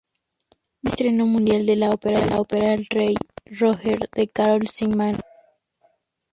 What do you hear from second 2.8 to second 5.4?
rey Roger" de Karol Szymanowski.